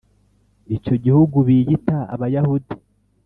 icyo 0.75 0.95
gihugu 1.03 1.37
biyita 1.47 1.97
Abayahudi 2.13 2.73